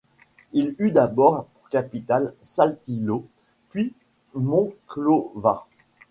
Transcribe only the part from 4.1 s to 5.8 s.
Monclova.